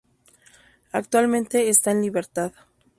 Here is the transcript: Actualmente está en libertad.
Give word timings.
Actualmente 0.93 1.69
está 1.69 1.91
en 1.91 2.01
libertad. 2.01 2.53